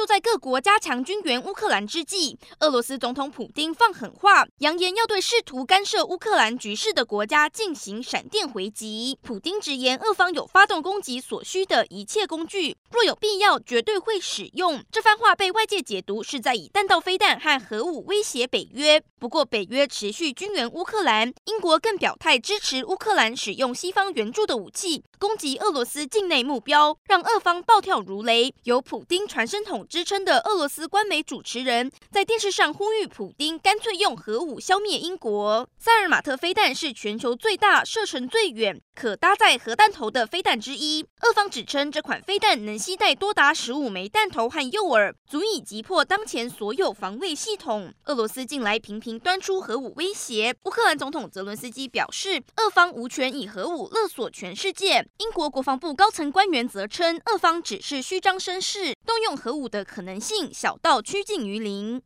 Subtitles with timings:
[0.00, 9.18] 就在各国加强军援乌克兰之际，俄罗斯总统普丁放狠话，扬言要对试图干涉乌克兰局势的国家进行闪电回击。
[9.20, 14.82] 普丁直言，俄方有发动攻击所需的一切工具，若有必要，绝对会使用。
[14.90, 19.02] 这番话被外界解读是在以弹道飞弹和核武威胁北约。
[19.18, 28.54] 不过，北约持续军援乌克兰，英国更表态支持乌克兰使用西方援助的武器攻击俄罗斯境内目标，让俄方暴跳如雷。
[28.62, 35.68] 由普丁传声筒支撑的俄罗斯官媒主持人在电视上呼吁普丁干脆用核武消灭英国。
[35.80, 41.04] 萨尔马特飞弹是全球最大、射程最远、可搭载核弹头的飞弹之一。
[41.22, 47.92] 俄方指称这款飞弹能携带多达十五枚弹头和诱饵，足以击破当前所有防卫系统。
[48.04, 55.04] 俄罗斯近来频频端出核武威胁，乌克兰总统泽伦斯基表示，俄方无权以核武勒索全世界。
[55.18, 61.98] 英国国防部高层官员则称，俄方只是虚张声势，动用核武的的可能性小到趋近于零。